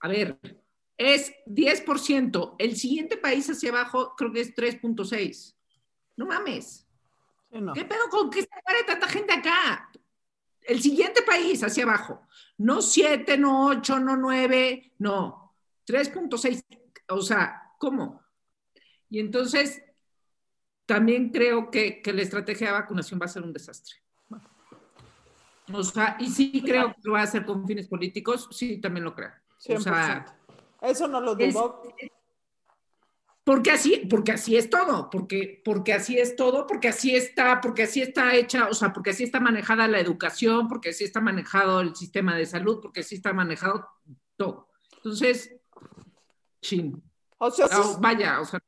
[0.01, 0.37] a ver,
[0.99, 5.55] es 10%, el siguiente país hacia abajo creo que es 3.6.
[6.17, 6.85] No mames.
[7.49, 7.73] Sí, no.
[7.73, 9.89] ¿Qué pedo con que se muere tanta gente acá?
[10.61, 12.27] El siguiente país hacia abajo.
[12.57, 15.55] No 7, no 8, no 9, no.
[15.87, 16.65] 3.6.
[17.07, 18.21] O sea, ¿cómo?
[19.09, 19.81] Y entonces,
[20.85, 23.95] también creo que, que la estrategia de vacunación va a ser un desastre.
[25.71, 29.05] O sea, y sí creo que lo va a hacer con fines políticos, sí, también
[29.05, 29.31] lo creo.
[29.59, 29.79] O 100%.
[29.79, 30.38] sea,
[30.81, 31.81] Eso no lo es- dudo.
[33.43, 37.83] porque así, porque así es todo, porque, porque así es todo, porque así está, porque
[37.83, 41.81] así está hecha, o sea, porque así está manejada la educación, porque así está manejado
[41.81, 43.87] el sistema de salud, porque así está manejado
[44.37, 44.67] todo.
[44.97, 45.55] Entonces,
[46.61, 47.01] chin.
[47.39, 48.59] O sea, sí, Ah, vaya, o sea,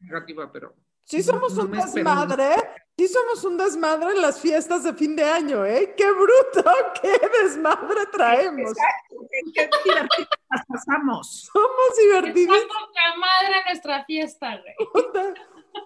[0.00, 0.74] negativa, pero.
[1.04, 2.56] sí somos no un desmadre.
[2.98, 5.92] Sí somos un desmadre en las fiestas de fin de año, ¿eh?
[5.94, 6.64] ¡Qué bruto!
[7.02, 8.72] ¡Qué desmadre traemos!
[9.54, 11.50] Qué divertido las pasamos.
[11.52, 12.58] Somos divertidos.
[12.62, 15.34] poca madre nuestra fiesta, güey.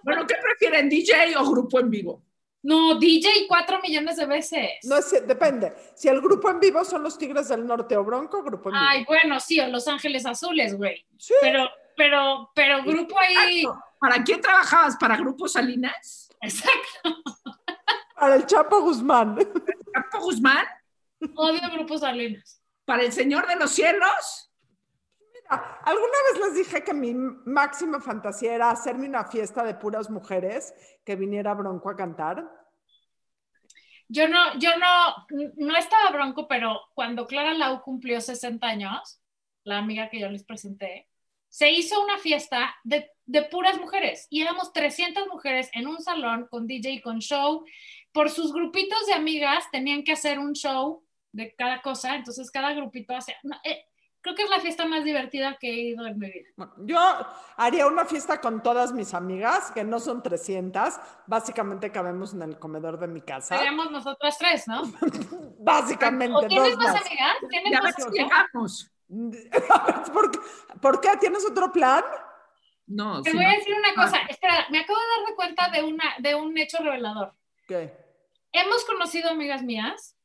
[0.03, 2.23] Bueno, ¿qué prefieren, DJ o grupo en vivo?
[2.63, 4.69] No, DJ cuatro millones de veces.
[4.83, 5.73] No es, depende.
[5.95, 8.85] Si el grupo en vivo son los Tigres del Norte o Bronco, grupo en vivo.
[8.87, 11.05] Ay, bueno, sí, o Los Ángeles Azules, güey.
[11.17, 11.33] Sí.
[11.41, 13.65] Pero, pero, pero grupo ahí.
[13.99, 14.95] ¿Para quién trabajabas?
[14.97, 16.30] ¿Para Grupo Salinas?
[16.41, 17.21] Exacto.
[18.15, 19.35] Para el Chapo Guzmán.
[19.35, 20.65] ¿Campo Guzmán?
[21.35, 22.61] Odio grupos salinas.
[22.85, 24.51] ¿Para el Señor de los Cielos?
[25.49, 30.73] Alguna vez les dije que mi máxima fantasía era hacerme una fiesta de puras mujeres
[31.03, 32.49] que viniera Bronco a cantar.
[34.07, 39.21] Yo no, yo no, no estaba bronco, pero cuando Clara Lau cumplió 60 años,
[39.63, 41.07] la amiga que yo les presenté,
[41.51, 46.47] se hizo una fiesta de, de puras mujeres y éramos 300 mujeres en un salón
[46.49, 47.63] con DJ y con show.
[48.13, 52.73] Por sus grupitos de amigas tenían que hacer un show de cada cosa, entonces cada
[52.73, 53.35] grupito hacía...
[53.43, 53.85] no, eh,
[54.21, 56.47] creo que es la fiesta más divertida que he ido en mi vida.
[56.55, 56.99] Bueno, yo
[57.57, 60.93] haría una fiesta con todas mis amigas, que no son 300.
[61.27, 63.57] Básicamente cabemos en el comedor de mi casa.
[63.57, 64.83] Seríamos nosotras tres, ¿no?
[65.59, 67.05] Básicamente, ¿O tienes dos más más.
[67.05, 67.35] amigas?
[67.49, 68.13] ¿Tienes Ya más amigas?
[68.13, 68.91] llegamos.
[70.13, 70.39] ¿Por, qué-
[70.81, 71.09] ¿Por qué?
[71.19, 72.03] ¿Tienes otro plan?
[72.87, 73.49] No, Te voy no.
[73.49, 74.03] a decir una Ah.
[74.05, 74.17] cosa.
[74.29, 77.33] Espera, me acabo de dar de cuenta de, una, de un hecho revelador.
[77.67, 77.93] ¿Qué?
[78.53, 80.17] Hemos conocido amigas mías,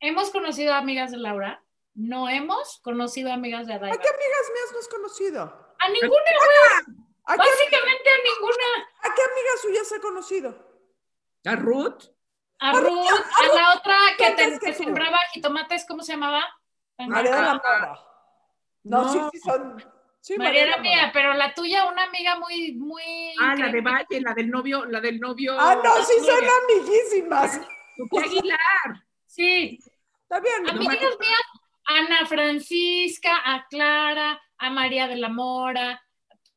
[0.00, 1.62] hemos conocido amigas de Laura,
[1.94, 3.96] no hemos conocido amigas de ¿A Adaiba.
[3.98, 5.42] qué amigas mías no has conocido?
[5.78, 6.96] A ninguna, güey.
[7.26, 8.88] ¿A Básicamente a ninguna.
[9.02, 10.54] a qué amigas suyas he conocido?
[11.46, 12.04] ¿A Ruth?
[12.60, 13.06] A A Ruth,
[13.42, 14.84] a la otra que, ¿Cuántas te, que que tú?
[14.84, 16.44] sembraba jitomates, ¿cómo se llamaba?
[16.98, 18.00] María de la Mora.
[18.84, 19.12] No, No.
[19.12, 19.84] sí, sí son.
[20.22, 23.02] Sí, María de era la mía, pero la tuya, una amiga muy, muy...
[23.40, 23.80] Ah, la de.
[23.80, 25.56] Valle, la del novio, la del novio.
[25.58, 27.60] Ah, no, sí son amiguísimas.
[28.22, 29.04] Aguilar.
[29.26, 29.78] Sí,
[30.22, 30.62] Está bien.
[30.64, 31.40] no amigas mías,
[31.86, 36.02] Ana Francisca, a Clara, a María de la Mora,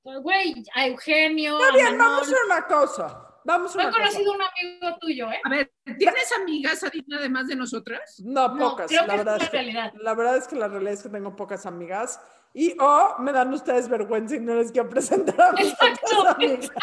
[0.03, 2.21] güey, a Eugenio, Está a bien, vamos a Manolo.
[2.21, 3.29] hacer una cosa.
[3.45, 4.07] Vamos a No he una cosa.
[4.09, 5.41] conocido un amigo tuyo, ¿eh?
[5.43, 8.21] A ver, ¿tienes amigas, Adina, además de nosotras?
[8.23, 8.91] No, No, pocas.
[8.91, 9.63] la, es verdad es que,
[10.01, 12.19] la verdad es que la realidad es que tengo pocas amigas.
[12.55, 16.69] Y o me dan ustedes vergüenza y no les quiero presentar a mis Exacto, amigas.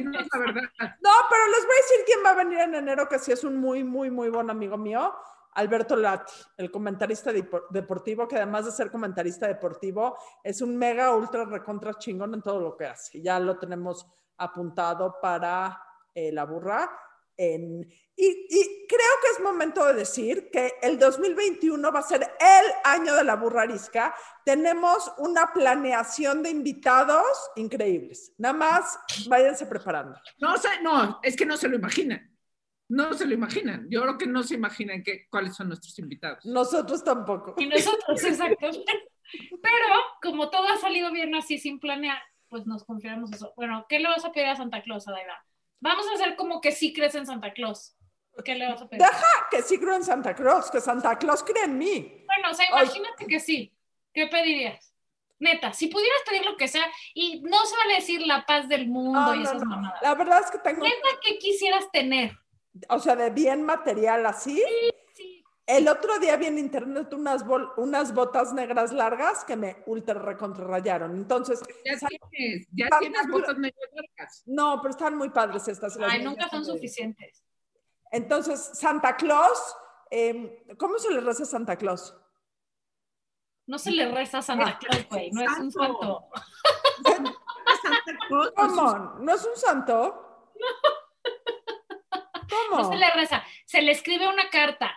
[0.00, 0.62] No, la verdad.
[1.00, 3.44] No, pero les voy a decir quién va a venir en enero, que sí es
[3.44, 5.14] un muy, muy, muy buen amigo mío.
[5.52, 11.14] Alberto Lati, el comentarista depor- deportivo, que además de ser comentarista deportivo, es un mega,
[11.14, 13.22] ultra, recontra chingón en todo lo que hace.
[13.22, 14.04] Ya lo tenemos
[14.36, 15.80] apuntado para
[16.12, 16.90] eh, la burra.
[17.36, 22.22] En- y, y creo que es momento de decir que el 2021 va a ser
[22.22, 24.14] el año de la burra arisca.
[24.44, 28.32] Tenemos una planeación de invitados increíbles.
[28.38, 30.18] Nada más váyanse preparando.
[30.38, 32.30] No, sé, no, es que no se lo imaginan.
[32.88, 33.86] No se lo imaginan.
[33.90, 36.44] Yo creo que no se imaginan que, cuáles son nuestros invitados.
[36.44, 37.54] Nosotros tampoco.
[37.56, 38.68] Y nosotros, exacto.
[39.62, 39.86] Pero
[40.22, 42.18] como todo ha salido bien así sin planear,
[42.48, 43.52] pues nos confiamos eso.
[43.56, 45.42] Bueno, ¿qué le vas a pedir a Santa Claus, Adaiva?
[45.84, 47.94] Vamos a hacer como que sí crees en Santa Claus.
[48.42, 49.04] ¿Qué le vas a pedir?
[49.04, 52.24] Deja que sí creo en Santa Claus, que Santa Claus cree en mí.
[52.26, 52.84] Bueno, o sea, Ay.
[52.86, 53.70] imagínate que sí.
[54.14, 54.94] ¿Qué pedirías?
[55.38, 58.88] Neta, si pudieras pedir lo que sea, y no se vale decir la paz del
[58.88, 59.66] mundo No, y esas no.
[59.66, 60.00] mamadas.
[60.00, 60.86] La verdad es que tengo,
[61.22, 62.32] ¿qué quisieras tener?
[62.88, 64.56] o sea, de bien material así.
[64.56, 64.90] Sí.
[65.66, 70.14] El otro día vi en internet unas, bol- unas botas negras largas que me ultra
[70.20, 71.16] recontrarrayaron.
[71.16, 74.42] Entonces, Ya Sa- tienes, ya tienes botas medio largas.
[74.44, 75.96] no, pero están muy padres estas.
[75.98, 77.42] Ay, nunca son suficientes.
[78.10, 79.74] Entonces, Santa Claus,
[80.10, 82.14] eh, ¿cómo se le reza a Santa Claus?
[83.66, 85.30] No se le reza a Santa Claus, güey.
[85.32, 86.28] No es un santo.
[87.02, 87.40] santo.
[87.82, 88.92] Santa Claus, ¿Cómo?
[89.20, 90.50] ¿No es un santo?
[92.70, 92.82] ¿Cómo?
[92.82, 93.42] No se le reza.
[93.64, 94.92] Se le escribe una carta.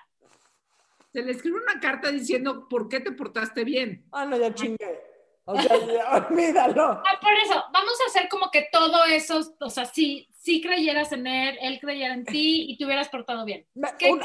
[1.18, 4.06] Se le escribe una carta diciendo por qué te portaste bien.
[4.12, 5.02] Ah, no, ya chingué.
[5.46, 6.84] O sea, ya, olvídalo.
[6.84, 11.12] Ah, por eso, vamos a hacer como que todo eso, o sea, si, si creyeras
[11.14, 13.66] en él, él creyera en ti y te hubieras portado bien.
[13.74, 14.24] Me- ¿Qué una-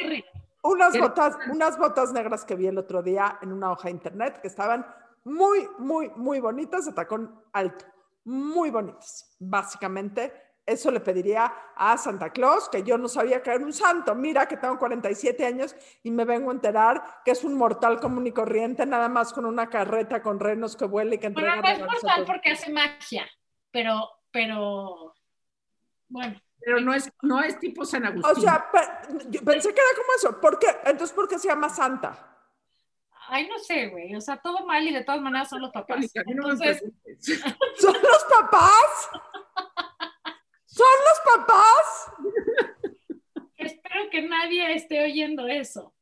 [0.64, 4.40] unas, botas, unas botas negras que vi el otro día en una hoja de internet
[4.42, 4.84] que estaban
[5.24, 7.86] muy, muy, muy bonitas de tacón alto.
[8.24, 9.34] Muy bonitas.
[9.38, 10.30] Básicamente,
[10.64, 14.14] eso le pediría a Santa Claus, que yo no sabía que era un santo.
[14.14, 18.26] Mira que tengo 47 años y me vengo a enterar que es un mortal común
[18.26, 21.78] y corriente, nada más con una carreta con renos que vuela y que entrega Bueno,
[21.86, 23.28] no es mortal porque hace magia,
[23.70, 25.14] pero, pero,
[26.08, 28.36] bueno, Pero no es, no es tipo San Agustín.
[28.36, 28.70] O sea,
[29.28, 30.40] yo pensé que era como eso.
[30.40, 30.68] ¿Por qué?
[30.84, 32.32] Entonces, ¿por qué se llama Santa?
[33.32, 36.10] ay, no sé, güey, o sea, todo mal y de todas maneras son los papás.
[36.14, 36.84] Entonces.
[37.78, 39.10] ¿Son los papás?
[40.72, 42.12] ¿Son los papás?
[43.58, 45.92] espero que nadie esté oyendo eso.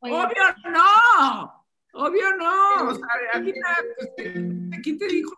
[0.00, 1.66] Oye, Obvio no.
[1.94, 2.88] Obvio no.
[2.90, 5.34] O sea, a mí nada, pues, ¿quién te dijo?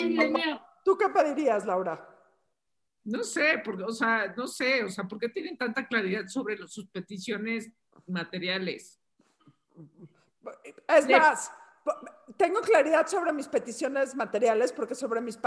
[0.00, 0.60] Dios mío.
[0.84, 2.08] ¿Tú qué pedirías, Laura?
[3.04, 6.56] No sé, porque, o sea, no sé, o sea, ¿por qué tienen tanta claridad sobre
[6.56, 7.70] los- sus peticiones
[8.06, 8.98] materiales?
[10.88, 11.52] Es más,
[12.36, 15.38] tengo claridad sobre mis peticiones materiales porque sobre mis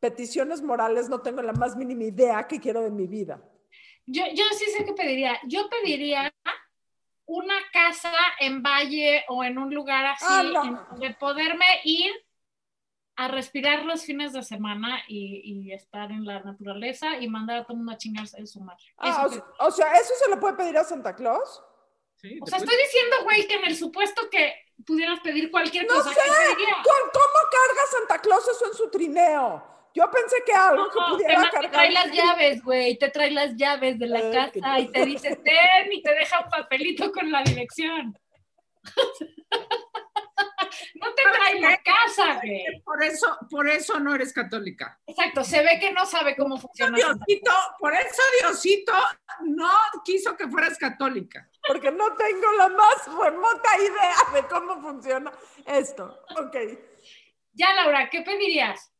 [0.00, 3.40] peticiones morales no tengo la más mínima idea que quiero de mi vida.
[4.06, 5.38] Yo, yo sí sé qué pediría.
[5.46, 6.32] Yo pediría
[7.26, 10.64] una casa en Valle o en un lugar así, Ah, no.
[10.64, 12.10] en donde poderme ir
[13.16, 17.62] a respirar los fines de semana y, y estar en la naturaleza y mandar a
[17.64, 18.82] todo el mundo a chingarse de su madre.
[18.96, 21.62] Ah, o, que- sea- o sea, ¿eso se lo puede pedir a Santa Claus?
[22.16, 24.54] Sí, o sea, estoy diciendo, güey, que en el supuesto que
[24.86, 26.16] pudieras pedir cualquier No cosa, sé.
[26.16, 26.74] ¿qué pediría?
[26.74, 29.64] ¿Cómo, cómo carga Santa Claus eso en su trineo?
[29.94, 31.70] Yo pensé que algo que No, te, pudiera te cargar.
[31.72, 35.36] trae las llaves, güey, te trae las llaves de la Ay, casa y te dice,
[35.36, 38.16] ten, y te deja un papelito con la dirección.
[40.94, 42.80] no te trae la casa, güey.
[42.84, 45.00] Por eso, por eso no eres católica.
[45.06, 46.96] Exacto, se ve que no sabe cómo funciona.
[46.96, 48.92] Diosito, por eso Diosito
[49.46, 49.70] no
[50.04, 51.48] quiso que fueras católica.
[51.66, 55.32] Porque no tengo la más remota idea de cómo funciona
[55.66, 56.18] esto.
[56.38, 56.56] Ok.
[57.52, 58.92] Ya, Laura, ¿qué pedirías?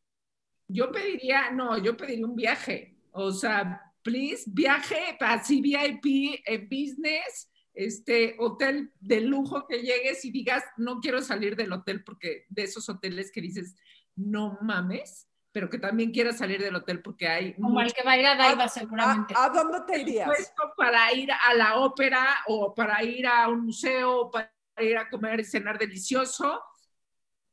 [0.66, 2.96] Yo pediría, no, yo pediría un viaje.
[3.12, 10.30] O sea, please, viaje así VIP, eh, business, este hotel de lujo que llegues y
[10.30, 13.76] digas, no quiero salir del hotel porque de esos hoteles que dices,
[14.16, 15.27] no mames,
[15.58, 18.24] pero que también quieras salir del hotel porque hay Como el que va a ir
[18.28, 19.34] a Daiva ¿A, seguramente.
[19.36, 20.54] a dónde te irías?
[20.76, 25.10] para ir a la ópera o para ir a un museo o para ir a
[25.10, 26.62] comer y cenar delicioso.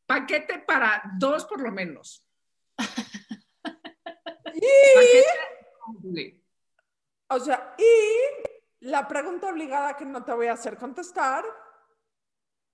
[0.06, 2.24] Paquete para dos por lo menos.
[4.94, 6.44] Paquete-
[7.30, 11.44] O sea, y la pregunta obligada que no te voy a hacer contestar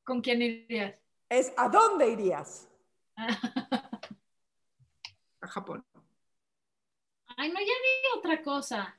[0.04, 0.96] ¿Con quién irías?
[1.30, 2.67] es ¿a dónde irías?
[5.52, 5.86] Japón.
[7.38, 8.98] Ay, no, ya di otra cosa.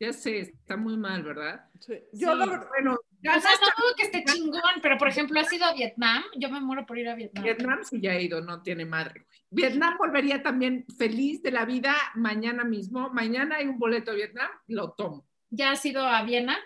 [0.00, 1.68] Ya sé, está muy mal, ¿verdad?
[1.80, 1.94] Sí.
[2.12, 2.50] Yo Sí.
[2.68, 5.72] Bueno, ya O sea, no dudo que esté chingón, pero por ejemplo, ¿has ido a
[5.72, 6.24] Vietnam?
[6.36, 7.44] Yo me muero por ir a Vietnam.
[7.44, 9.26] Vietnam sí ya he ido, no tiene madre.
[9.26, 9.42] güey.
[9.50, 13.10] Vietnam volvería también feliz de la vida mañana mismo.
[13.10, 15.26] Mañana hay un boleto a Vietnam, lo tomo.
[15.50, 16.58] ¿Ya has ido a Viena?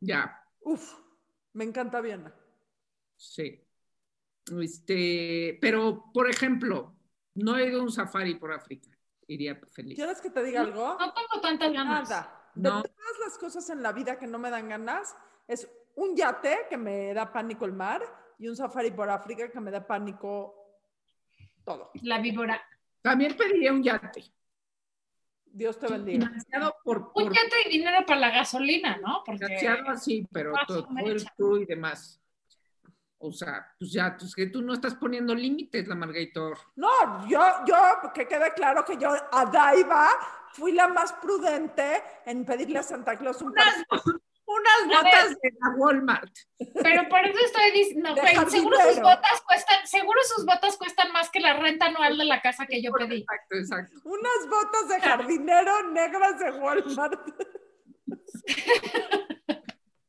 [0.00, 0.94] Ya, Uf,
[1.52, 2.34] me encanta Viena.
[3.16, 3.60] sí.
[4.60, 6.93] Este, pero, por ejemplo,
[7.34, 8.88] no he ido a un safari por África.
[9.26, 9.96] Iría feliz.
[9.96, 10.96] ¿Quieres que te diga algo?
[10.98, 12.10] No tengo tantas ganas.
[12.10, 12.50] Nada.
[12.54, 12.82] De No.
[12.82, 15.16] todas las cosas en la vida que no me dan ganas,
[15.48, 18.02] es un yate que me da pánico el mar
[18.38, 20.54] y un safari por África que me da pánico
[21.64, 21.90] todo.
[22.02, 22.62] La víbora.
[23.00, 24.24] También pediría un yate.
[25.46, 26.26] Dios te bendiga.
[26.26, 29.22] Financiado por, Un por yate y dinero para la gasolina, ¿no?
[29.24, 30.88] Porque financiado así, pero todo,
[31.36, 32.20] todo el y demás.
[33.26, 36.58] O sea, pues ya, pues que tú no estás poniendo límites, la Margator.
[36.76, 37.76] No, yo, yo,
[38.12, 40.10] que quede claro que yo a Daiva
[40.52, 45.54] fui la más prudente en pedirle a Santa Claus un par Unas, unas botas de
[45.58, 46.32] la Walmart.
[46.82, 51.30] Pero por eso estoy diciendo, güey, seguro sus botas cuestan, seguro sus botas cuestan más
[51.30, 53.22] que la renta anual de la casa que yo pedí.
[53.22, 54.00] Exacto, exacto.
[54.04, 57.20] unas botas de jardinero negras de Walmart.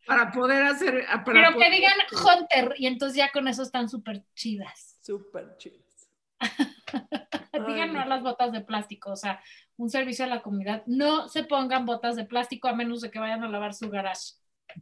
[0.06, 1.06] Para poder hacer.
[1.10, 4.98] ah, Para Pero que poder- digan Hunter y entonces ya con eso están súper chidas.
[5.02, 5.82] Súper chidas.
[7.68, 9.42] Digan no a las botas de plástico, o sea,
[9.78, 10.84] un servicio a la comunidad.
[10.86, 14.34] No se pongan botas de plástico a menos de que vayan a lavar su garage.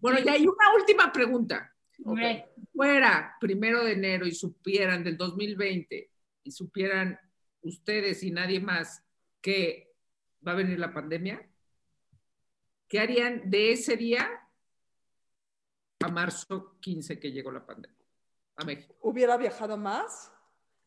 [0.01, 1.71] Bueno, ya hay una última pregunta.
[2.03, 2.17] Ok.
[2.19, 6.09] Güey, Fuera primero de enero y supieran del 2020
[6.43, 7.19] y supieran
[7.61, 9.03] ustedes y nadie más
[9.39, 9.91] que
[10.45, 11.47] va a venir la pandemia,
[12.87, 14.27] ¿qué harían de ese día
[16.03, 17.97] a marzo 15 que llegó la pandemia
[18.57, 18.95] a México?
[19.01, 20.31] Hubiera viajado más,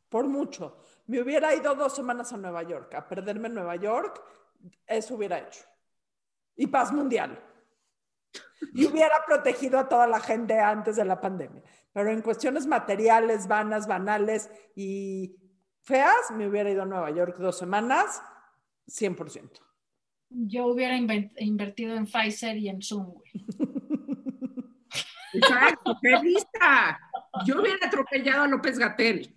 [0.09, 0.79] por mucho.
[1.07, 4.23] Me hubiera ido dos semanas a Nueva York, a perderme en Nueva York,
[4.87, 5.65] eso hubiera hecho.
[6.57, 7.43] Y paz mundial.
[8.73, 11.63] Y hubiera protegido a toda la gente antes de la pandemia.
[11.93, 15.37] Pero en cuestiones materiales, vanas, banales y
[15.83, 18.23] feas, me hubiera ido a Nueva York dos semanas,
[18.89, 19.61] 100%.
[20.29, 23.33] yo hubiera invertido en Pfizer y en Zoom, güey.
[25.37, 27.01] Exacto, qué lista.
[27.45, 29.35] Yo hubiera atropellado a López Gatel.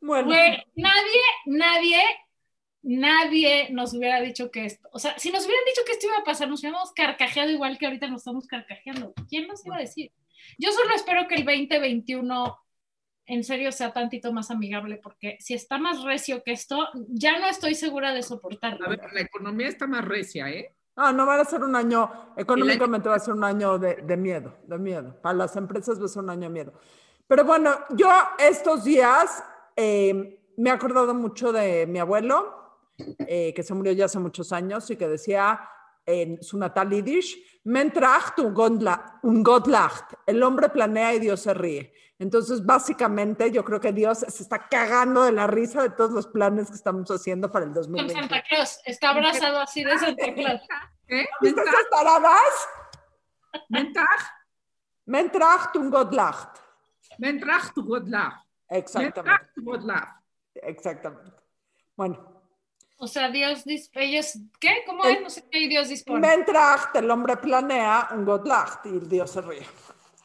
[0.00, 2.00] Bueno, Güey, nadie, nadie,
[2.82, 6.18] nadie nos hubiera dicho que esto, o sea, si nos hubieran dicho que esto iba
[6.18, 9.12] a pasar, nos hubiéramos carcajeado igual que ahorita nos estamos carcajeando.
[9.28, 10.12] ¿Quién nos iba a decir?
[10.58, 12.56] Yo solo espero que el 2021
[13.26, 17.46] en serio sea tantito más amigable, porque si está más recio que esto, ya no
[17.46, 18.86] estoy segura de soportarlo.
[18.86, 20.74] A ver, la economía está más recia, ¿eh?
[20.94, 24.16] Ah, no va a ser un año, económicamente va a ser un año de, de
[24.16, 25.20] miedo, de miedo.
[25.20, 26.72] Para las empresas va a ser un año de miedo.
[27.26, 28.08] Pero bueno, yo
[28.38, 32.54] estos días eh, me he acordado mucho de mi abuelo,
[33.26, 35.68] eh, que se murió ya hace muchos años y que decía
[36.06, 40.14] en su natal yiddish, "Men tracht un God la- un God lacht.
[40.24, 41.92] El hombre planea y Dios se ríe.
[42.18, 46.26] Entonces, básicamente, yo creo que Dios se está cagando de la risa de todos los
[46.28, 48.14] planes que estamos haciendo para el Con 2020.
[48.14, 50.60] Santa Claus, está abrazado así de Santa Claus.
[51.08, 51.26] ¿Eh?
[51.42, 52.68] ¿Viste esas taradas?
[53.68, 54.20] Mentrag,
[55.06, 56.58] Men tracht un God lacht.
[57.18, 58.34] mentrag tu God lach.
[58.68, 60.08] Exactamente, Mentrag tu God lach.
[60.54, 61.32] exactamente.
[61.96, 62.35] Bueno,
[62.98, 64.82] O sea, Dios, dis- ellos, ¿qué?
[64.86, 65.20] ¿Cómo El- es?
[65.22, 66.20] No sé qué Dios dispone.
[66.26, 69.66] men tracht, el hombre planea, un God lacht y el Dios se ríe.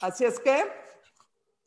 [0.01, 0.79] Así es que,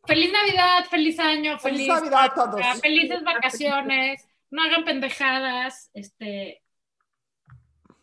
[0.07, 2.81] Feliz Navidad, feliz año, Feliz feliz, Navidad a todos.
[2.83, 6.61] Felices vacaciones, no hagan pendejadas, este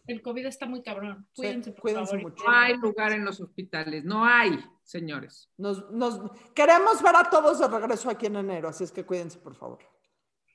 [0.07, 1.27] el COVID está muy cabrón.
[1.33, 2.31] Sí, Cuídense, por cuídense favor.
[2.31, 2.43] mucho.
[2.43, 5.47] No hay lugar en los hospitales, no hay, señores.
[5.57, 6.19] nos, nos-
[6.55, 9.79] queremos ver a todos de regreso aquí en enero, así es que cuídense, por favor.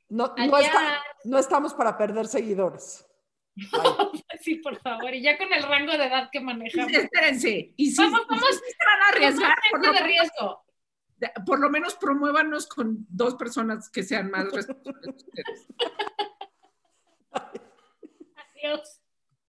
[0.08, 0.66] No, no, Allá.
[0.66, 3.06] está- no estamos para perder seguidores.
[4.42, 5.12] Sí, por favor.
[5.14, 6.92] Y ya con el rango de edad que manejamos.
[6.92, 8.48] Espérense, y si, Vamos, y vamos.
[8.50, 10.64] si se van a arriesgar, por lo, de riesgo.
[11.46, 15.66] por lo menos promuévanos con dos personas que sean más responsables de ustedes.
[18.54, 19.00] Adiós.